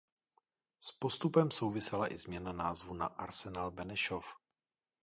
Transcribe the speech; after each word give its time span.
S 0.81 0.91
postupem 0.91 1.51
souvisela 1.51 2.13
i 2.13 2.17
změna 2.17 2.51
názvu 2.51 2.93
na 2.93 3.05
Arsenal 3.05 3.71
Benešov. 3.71 4.25